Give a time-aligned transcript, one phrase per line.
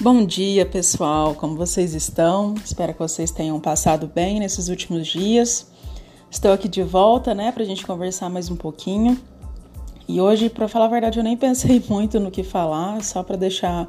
[0.00, 1.34] Bom dia, pessoal.
[1.34, 2.54] Como vocês estão?
[2.64, 5.66] Espero que vocês tenham passado bem nesses últimos dias.
[6.30, 9.18] Estou aqui de volta, né, para a gente conversar mais um pouquinho.
[10.06, 13.36] E hoje, para falar a verdade, eu nem pensei muito no que falar, só para
[13.36, 13.88] deixar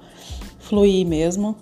[0.58, 1.56] fluir mesmo.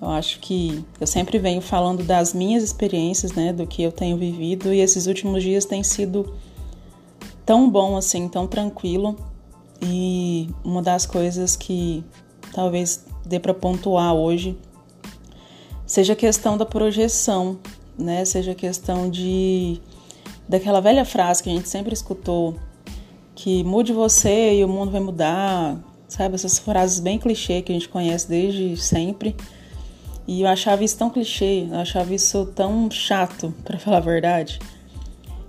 [0.00, 4.16] Eu acho que eu sempre venho falando das minhas experiências, né, do que eu tenho
[4.16, 6.32] vivido, e esses últimos dias têm sido
[7.44, 9.16] tão bom assim, tão tranquilo.
[9.82, 12.02] E uma das coisas que
[12.54, 14.56] talvez dê para pontuar hoje
[15.86, 17.58] seja questão da projeção,
[17.96, 18.24] né?
[18.24, 19.80] Seja questão de
[20.48, 22.56] daquela velha frase que a gente sempre escutou
[23.34, 26.34] que mude você e o mundo vai mudar, sabe?
[26.34, 29.36] Essas frases bem clichê que a gente conhece desde sempre.
[30.26, 34.58] E eu achava isso tão clichê, eu achava isso tão chato, para falar a verdade.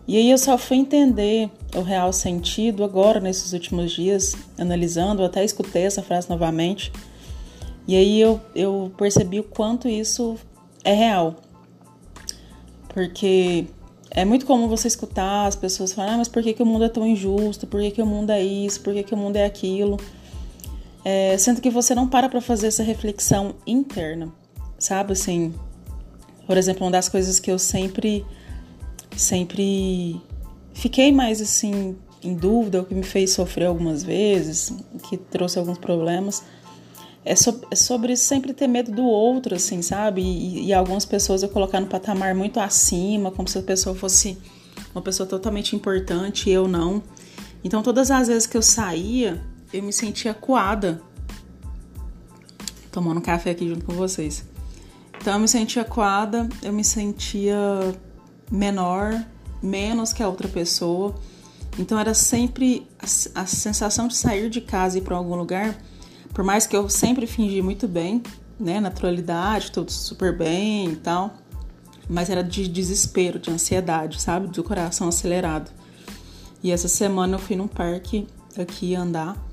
[0.07, 5.25] E aí eu só fui entender o real sentido agora, nesses últimos dias, analisando, eu
[5.25, 6.91] até escutei essa frase novamente
[7.87, 10.37] e aí eu, eu percebi o quanto isso
[10.83, 11.35] é real.
[12.89, 13.65] Porque
[14.11, 16.83] é muito comum você escutar as pessoas falarem, ah, mas por que, que o mundo
[16.83, 17.65] é tão injusto?
[17.65, 18.81] Por que, que o mundo é isso?
[18.81, 19.97] Por que, que o mundo é aquilo?
[21.05, 24.29] É, sendo que você não para para fazer essa reflexão interna,
[24.77, 25.13] sabe?
[25.13, 25.53] Assim,
[26.45, 28.25] por exemplo, uma das coisas que eu sempre,
[29.15, 30.21] sempre
[30.73, 34.73] fiquei mais assim em dúvida, o que me fez sofrer algumas vezes,
[35.07, 36.43] que trouxe alguns problemas,
[37.27, 40.21] é, so, é sobre sempre ter medo do outro, assim, sabe?
[40.21, 44.37] E, e, algumas pessoas eu colocar no patamar muito acima, como se a pessoa fosse
[44.95, 47.03] uma pessoa totalmente importante e eu não.
[47.63, 51.01] Então, todas as vezes que eu saía, eu me sentia coada.
[52.91, 54.45] Tomando café aqui junto com vocês.
[55.19, 57.57] Então, eu me sentia coada, eu me sentia
[58.49, 59.21] menor,
[59.61, 61.13] menos que a outra pessoa.
[61.77, 65.77] Então, era sempre a, a sensação de sair de casa e ir para algum lugar
[66.33, 68.21] por mais que eu sempre fingi muito bem,
[68.59, 71.35] né, naturalidade, tudo super bem e tal,
[72.09, 75.71] mas era de desespero, de ansiedade, sabe, do coração acelerado.
[76.63, 79.47] E essa semana eu fui num parque aqui andar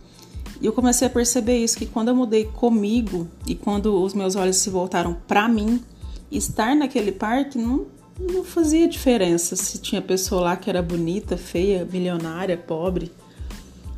[0.61, 4.37] e eu comecei a perceber isso que quando eu mudei comigo e quando os meus
[4.37, 5.83] olhos se voltaram para mim,
[6.31, 7.87] estar naquele parque não,
[8.19, 13.13] não fazia diferença se tinha pessoa lá que era bonita, feia, milionária, pobre,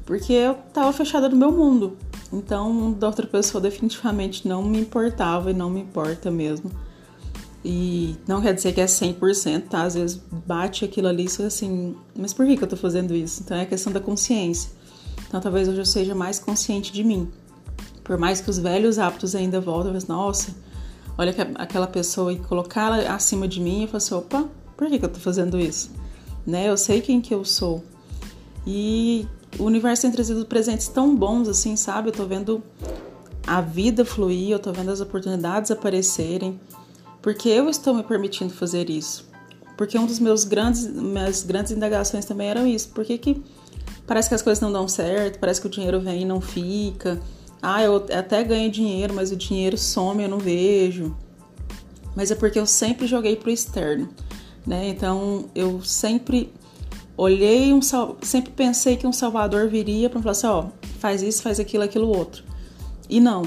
[0.04, 1.96] porque eu tava fechada no meu mundo.
[2.36, 6.70] Então, da outra pessoa definitivamente não me importava e não me importa mesmo.
[7.64, 9.82] E não quer dizer que é 100%, tá?
[9.82, 13.42] Às vezes bate aquilo ali e assim, mas por que, que eu tô fazendo isso?
[13.42, 14.70] Então é questão da consciência.
[15.26, 17.28] Então talvez hoje eu seja mais consciente de mim.
[18.04, 20.54] Por mais que os velhos hábitos ainda voltem, mas nossa,
[21.18, 24.98] olha aquela pessoa e colocar ela acima de mim e falar assim, opa, por que,
[24.98, 25.90] que eu tô fazendo isso?
[26.46, 26.68] Né?
[26.68, 27.82] Eu sei quem que eu sou.
[28.64, 29.26] E
[29.58, 32.08] o universo tem trazido presentes tão bons assim, sabe?
[32.08, 32.62] Eu tô vendo
[33.46, 36.60] a vida fluir, eu tô vendo as oportunidades aparecerem,
[37.22, 39.26] porque eu estou me permitindo fazer isso.
[39.76, 42.88] Porque um dos meus grandes, minhas grandes indagações também eram isso.
[42.88, 43.42] Por que, que
[44.06, 47.20] parece que as coisas não dão certo, parece que o dinheiro vem e não fica.
[47.60, 51.16] Ah, eu até ganho dinheiro, mas o dinheiro some, eu não vejo.
[52.14, 54.08] Mas é porque eu sempre joguei pro externo,
[54.66, 54.88] né?
[54.88, 56.52] Então eu sempre
[57.16, 60.66] olhei um sempre pensei que um salvador viria para falar assim, ó,
[60.98, 62.44] faz isso, faz aquilo, aquilo outro.
[63.08, 63.42] E não.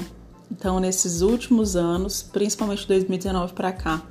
[0.50, 4.02] Então, nesses últimos anos, principalmente 2019 para cá,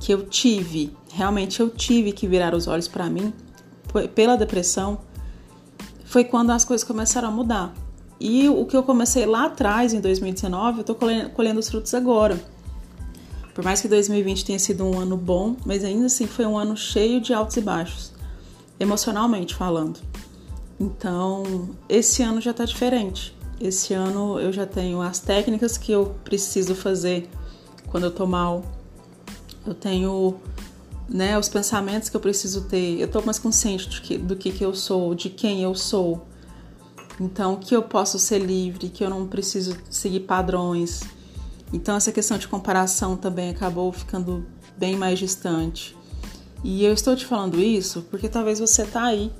[0.00, 3.32] que eu tive, realmente eu tive que virar os olhos para mim
[4.14, 4.98] pela depressão,
[6.04, 7.74] foi quando as coisas começaram a mudar.
[8.20, 11.94] E o que eu comecei lá atrás, em 2019, eu tô colhendo, colhendo os frutos
[11.94, 12.38] agora.
[13.54, 16.76] Por mais que 2020 tenha sido um ano bom, mas ainda assim foi um ano
[16.76, 18.17] cheio de altos e baixos
[18.78, 20.00] emocionalmente falando.
[20.78, 23.36] Então, esse ano já tá diferente.
[23.60, 27.28] Esse ano eu já tenho as técnicas que eu preciso fazer
[27.88, 28.64] quando eu tô mal.
[29.66, 30.36] Eu tenho
[31.08, 33.00] né, os pensamentos que eu preciso ter.
[33.00, 36.24] Eu tô mais consciente do que, do que, que eu sou, de quem eu sou.
[37.20, 41.02] Então, que eu posso ser livre, que eu não preciso seguir padrões.
[41.72, 44.46] Então, essa questão de comparação também acabou ficando
[44.76, 45.97] bem mais distante.
[46.62, 49.30] E eu estou te falando isso porque talvez você tá aí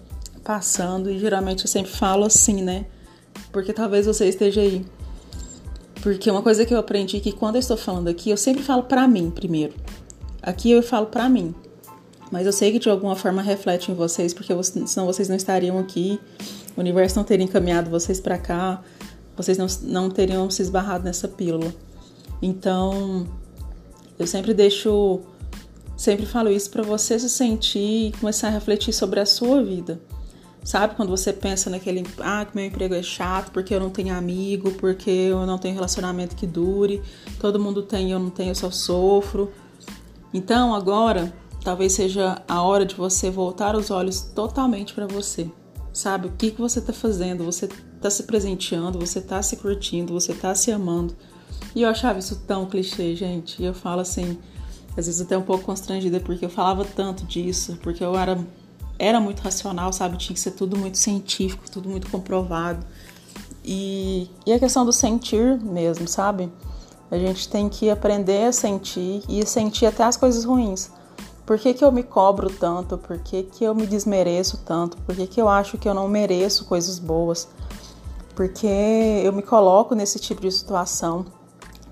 [0.44, 2.87] passando e geralmente eu sempre falo assim, né?
[3.53, 4.85] Porque talvez você esteja aí.
[6.03, 8.62] Porque uma coisa que eu aprendi é que quando eu estou falando aqui, eu sempre
[8.62, 9.75] falo para mim primeiro.
[10.43, 11.55] Aqui eu falo para mim.
[12.31, 15.79] Mas eu sei que de alguma forma reflete em vocês, porque senão vocês não estariam
[15.79, 16.20] aqui,
[16.76, 18.82] o universo não teria encaminhado vocês para cá,
[19.37, 21.75] vocês não, não teriam se esbarrado nessa pílula.
[22.41, 23.26] Então,
[24.19, 25.20] eu sempre deixo
[25.98, 30.00] Sempre falo isso para você se sentir e começar a refletir sobre a sua vida.
[30.62, 34.14] Sabe quando você pensa naquele, ah, que meu emprego é chato porque eu não tenho
[34.14, 37.02] amigo, porque eu não tenho relacionamento que dure,
[37.40, 39.52] todo mundo tem, eu não tenho, eu só sofro.
[40.32, 41.34] Então agora
[41.64, 45.50] talvez seja a hora de você voltar os olhos totalmente para você.
[45.92, 47.44] Sabe o que, que você está fazendo?
[47.44, 51.16] Você está se presenteando, você está se curtindo, você está se amando.
[51.74, 53.60] E eu achava isso tão clichê, gente.
[53.60, 54.38] E eu falo assim,
[54.98, 58.36] às vezes até um pouco constrangida, porque eu falava tanto disso, porque eu era,
[58.98, 60.16] era muito racional, sabe?
[60.16, 62.84] Tinha que ser tudo muito científico, tudo muito comprovado.
[63.64, 66.50] E, e a questão do sentir mesmo, sabe?
[67.10, 70.90] A gente tem que aprender a sentir e sentir até as coisas ruins.
[71.46, 72.98] Por que, que eu me cobro tanto?
[72.98, 74.96] Por que, que eu me desmereço tanto?
[74.98, 77.48] Por que, que eu acho que eu não mereço coisas boas?
[78.34, 81.24] Porque eu me coloco nesse tipo de situação.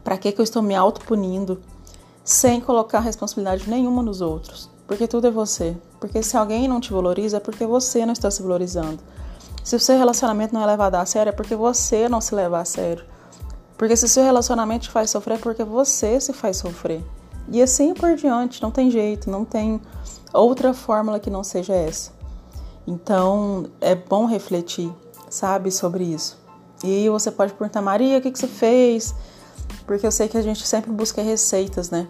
[0.02, 1.62] Para que, que eu estou me autopunindo
[2.26, 4.68] sem colocar responsabilidade nenhuma nos outros?
[4.84, 5.76] Porque tudo é você.
[6.00, 8.98] Porque se alguém não te valoriza, é porque você não está se valorizando.
[9.62, 12.58] Se o seu relacionamento não é levado a sério, é porque você não se leva
[12.58, 13.04] a sério.
[13.78, 17.04] Porque se o seu relacionamento te faz sofrer, é porque você se faz sofrer.
[17.48, 19.80] E assim por diante, não tem jeito, não tem
[20.32, 22.10] outra fórmula que não seja essa.
[22.86, 24.92] Então é bom refletir,
[25.30, 26.36] sabe, sobre isso.
[26.82, 29.14] E você pode perguntar, Maria, o que, que você fez?
[29.86, 32.08] Porque eu sei que a gente sempre busca receitas, né?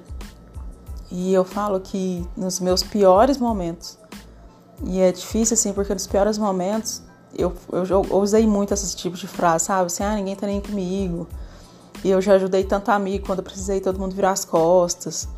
[1.11, 3.99] E eu falo que nos meus piores momentos,
[4.84, 7.02] e é difícil assim, porque nos piores momentos
[7.34, 9.87] eu, eu, eu usei muito esse tipo de frase, sabe?
[9.87, 11.26] Assim, ah, ninguém tá nem comigo.
[12.02, 15.29] E eu já ajudei tanto amigo quando eu precisei todo mundo virar as costas.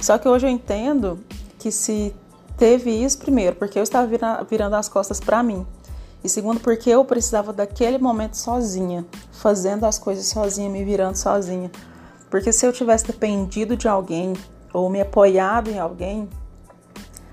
[0.00, 1.18] Só que hoje eu entendo
[1.58, 2.14] que se
[2.56, 4.08] teve isso, primeiro, porque eu estava
[4.48, 5.66] virando as costas para mim.
[6.22, 11.70] E segundo, porque eu precisava daquele momento sozinha, fazendo as coisas sozinha, me virando sozinha.
[12.30, 14.34] Porque se eu tivesse dependido de alguém
[14.72, 16.28] ou me apoiado em alguém,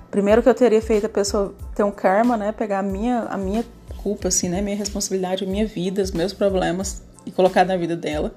[0.09, 3.37] primeiro que eu teria feito a pessoa ter um karma, né, pegar a minha a
[3.37, 3.63] minha
[4.01, 8.33] culpa assim, né, minha responsabilidade, minha vida, os meus problemas e colocar na vida dela.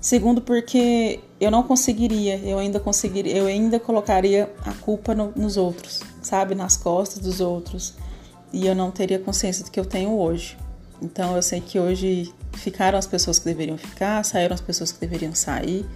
[0.00, 5.58] Segundo, porque eu não conseguiria, eu ainda conseguiria, eu ainda colocaria a culpa no, nos
[5.58, 7.94] outros, sabe, nas costas dos outros,
[8.52, 10.56] e eu não teria consciência do que eu tenho hoje.
[11.02, 15.00] Então eu sei que hoje ficaram as pessoas que deveriam ficar, saíram as pessoas que
[15.00, 15.86] deveriam sair.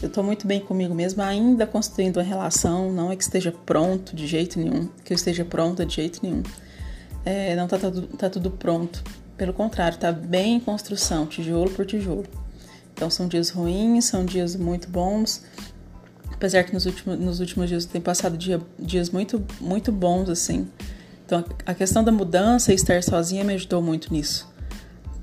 [0.00, 4.14] Eu tô muito bem comigo mesma, ainda construindo uma relação, não é que esteja pronto
[4.14, 6.42] de jeito nenhum, que eu esteja pronta de jeito nenhum.
[7.24, 9.02] É, não tá, tá, tá tudo pronto.
[9.36, 12.24] Pelo contrário, tá bem em construção, tijolo por tijolo.
[12.92, 15.42] Então são dias ruins, são dias muito bons.
[16.32, 20.68] Apesar que nos últimos, nos últimos dias tem passado dia, dias muito, muito bons, assim.
[21.28, 24.50] Então a questão da mudança e estar sozinha me ajudou muito nisso.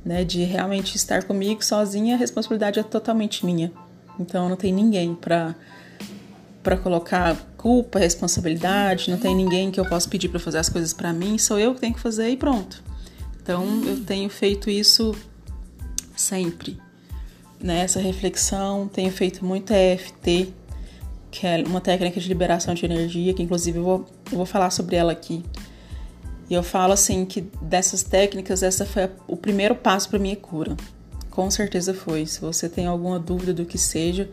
[0.06, 0.24] Né?
[0.24, 3.72] De realmente estar comigo sozinha, a responsabilidade é totalmente minha.
[4.20, 5.56] Então não tem ninguém para
[6.62, 10.94] para colocar culpa, responsabilidade, não tem ninguém que eu possa pedir para fazer as coisas
[10.94, 12.84] para mim, sou eu que tenho que fazer e pronto.
[13.42, 15.16] Então eu tenho feito isso
[16.16, 16.80] sempre
[17.62, 20.54] nessa reflexão, tenho feito muito EFT,
[21.30, 24.72] que é uma técnica de liberação de energia, que inclusive eu vou, eu vou falar
[24.72, 25.44] sobre ela aqui.
[26.50, 30.76] E eu falo assim que dessas técnicas, essa foi o primeiro passo para minha cura.
[31.30, 32.26] Com certeza foi.
[32.26, 34.30] Se você tem alguma dúvida do que seja,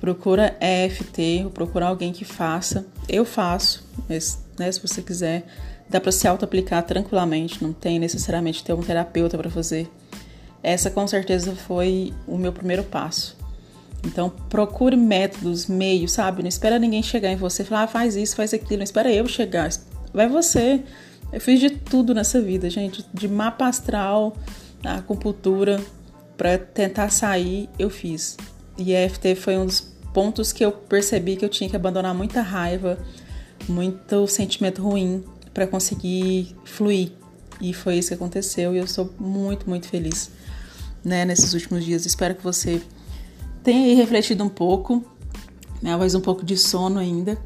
[0.00, 2.86] procura EFT, ou procura alguém que faça.
[3.08, 5.46] Eu faço, mas né, se você quiser,
[5.88, 9.90] dá para se auto-aplicar tranquilamente, não tem necessariamente ter um terapeuta para fazer.
[10.62, 13.36] Essa com certeza foi o meu primeiro passo.
[14.06, 16.42] Então, procure métodos, meios, sabe?
[16.42, 18.78] Não espera ninguém chegar em você e falar, ah, faz isso, faz aquilo.
[18.78, 19.70] Não espera eu chegar.
[20.12, 20.82] Vai você.
[21.34, 23.04] Eu fiz de tudo nessa vida, gente.
[23.12, 24.36] De mapa astral,
[24.84, 25.84] acupuntura,
[26.36, 28.36] para tentar sair, eu fiz.
[28.78, 29.80] E a EFT foi um dos
[30.12, 32.98] pontos que eu percebi que eu tinha que abandonar muita raiva,
[33.68, 37.10] muito sentimento ruim para conseguir fluir.
[37.60, 40.30] E foi isso que aconteceu e eu sou muito, muito feliz
[41.04, 42.06] né, nesses últimos dias.
[42.06, 42.80] Espero que você
[43.64, 45.04] tenha aí refletido um pouco,
[45.82, 47.36] né, voz um pouco de sono ainda.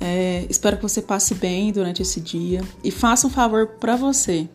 [0.00, 4.48] É, espero que você passe bem durante esse dia e faça um favor para você.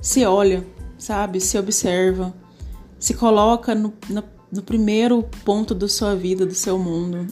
[0.00, 0.66] Se olha,
[0.96, 1.40] sabe?
[1.40, 2.34] Se observa,
[2.98, 7.26] se coloca no, no, no primeiro ponto da sua vida, do seu mundo.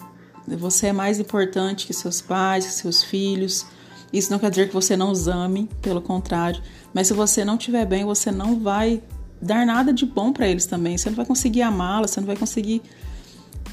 [0.46, 3.66] Você é mais importante que seus pais, que seus filhos.
[4.12, 6.62] Isso não quer dizer que você não os ame, pelo contrário.
[6.94, 9.02] Mas se você não estiver bem, você não vai
[9.40, 10.96] dar nada de bom para eles também.
[10.96, 12.82] Você não vai conseguir amá-la, você não vai conseguir.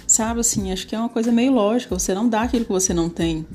[0.08, 1.98] Sabe assim, acho que é uma coisa meio lógica.
[1.98, 3.46] Você não dá aquilo que você não tem.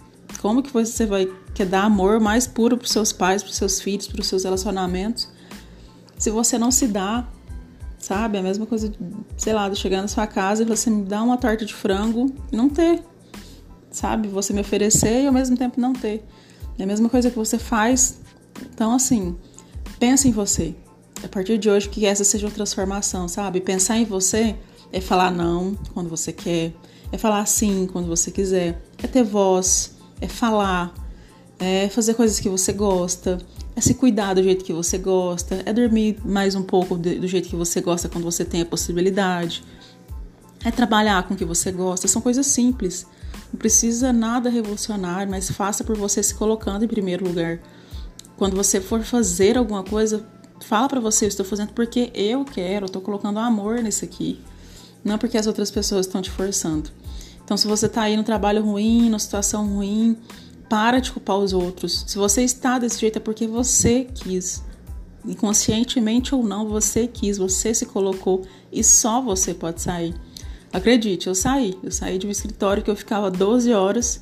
[0.41, 4.07] Como que você vai quer dar amor mais puro para seus pais, para seus filhos,
[4.07, 5.29] para os seus relacionamentos,
[6.17, 7.27] se você não se dá?
[7.99, 8.39] Sabe?
[8.39, 8.93] A mesma coisa,
[9.37, 12.33] sei lá, de chegar na sua casa e você me dar uma torta de frango
[12.53, 13.03] e não ter.
[13.91, 14.29] Sabe?
[14.29, 16.25] Você me oferecer e ao mesmo tempo não ter.
[16.79, 18.21] É a mesma coisa que você faz.
[18.73, 19.37] Então, assim,
[19.99, 20.75] Pensa em você.
[21.25, 23.61] A partir de hoje, que essa seja uma transformação, sabe?
[23.61, 24.55] Pensar em você
[24.93, 26.73] é falar não quando você quer,
[27.11, 30.93] é falar sim quando você quiser, é ter voz, é falar,
[31.59, 33.39] é fazer coisas que você gosta,
[33.75, 37.49] é se cuidar do jeito que você gosta, é dormir mais um pouco do jeito
[37.49, 39.63] que você gosta quando você tem a possibilidade,
[40.65, 42.09] é trabalhar com o que você gosta.
[42.09, 43.07] São coisas simples.
[43.53, 47.61] Não precisa nada revolucionário, mas faça por você se colocando em primeiro lugar.
[48.37, 50.27] Quando você for fazer alguma coisa,
[50.61, 54.41] fala para você, estou fazendo porque eu quero, estou colocando amor nisso aqui.
[55.05, 56.91] Não porque as outras pessoas estão te forçando.
[57.49, 60.19] Então, se você está aí no trabalho ruim, numa situação ruim,
[60.69, 62.05] para de culpar os outros.
[62.07, 64.63] Se você está desse jeito é porque você quis.
[65.25, 70.15] Inconscientemente ou não, você quis, você se colocou e só você pode sair.
[70.71, 71.75] Acredite, eu saí.
[71.83, 74.21] Eu saí de um escritório que eu ficava 12 horas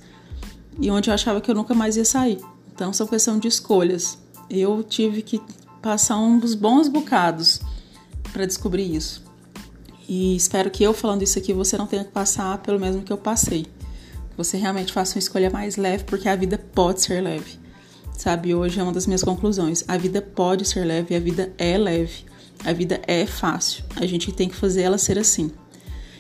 [0.79, 2.39] e onde eu achava que eu nunca mais ia sair.
[2.73, 4.17] Então, são questão de escolhas.
[4.49, 5.43] Eu tive que
[5.83, 7.59] passar uns bons bocados
[8.33, 9.25] para descobrir isso.
[10.09, 13.13] E espero que eu falando isso aqui você não tenha que passar pelo mesmo que
[13.13, 13.65] eu passei.
[13.65, 17.59] Que você realmente faça uma escolha mais leve, porque a vida pode ser leve.
[18.17, 19.85] Sabe, hoje é uma das minhas conclusões.
[19.87, 22.25] A vida pode ser leve, a vida é leve.
[22.65, 23.85] A vida é fácil.
[23.97, 25.51] A gente tem que fazer ela ser assim.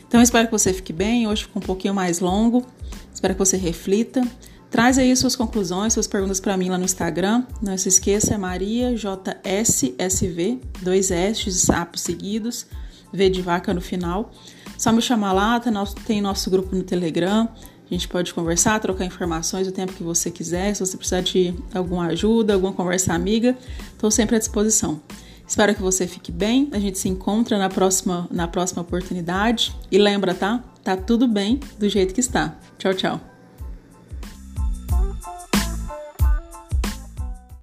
[0.06, 1.26] Então, espero que você fique bem.
[1.26, 2.64] Hoje ficou um pouquinho mais longo.
[3.12, 4.22] Espero que você reflita.
[4.70, 7.44] Traz aí suas conclusões, suas perguntas para mim lá no Instagram.
[7.62, 12.66] Não se esqueça, é Maria JSSV, dois S de sapos seguidos,
[13.12, 14.30] V de vaca no final.
[14.78, 17.48] Só me chamar lá, nosso, tem nosso grupo no Telegram.
[17.88, 20.74] A gente pode conversar, trocar informações o tempo que você quiser.
[20.74, 23.56] Se você precisar de alguma ajuda, alguma conversa amiga,
[23.92, 25.00] estou sempre à disposição.
[25.46, 26.68] Espero que você fique bem.
[26.72, 29.74] A gente se encontra na próxima, na próxima oportunidade.
[29.90, 30.62] E lembra, tá?
[30.82, 32.56] Tá tudo bem do jeito que está.
[32.76, 33.35] Tchau, tchau.